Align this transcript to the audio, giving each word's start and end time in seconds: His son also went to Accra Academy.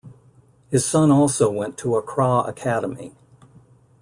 His 0.71 0.83
son 0.83 1.11
also 1.11 1.51
went 1.51 1.77
to 1.77 1.95
Accra 1.95 2.39
Academy. 2.47 3.13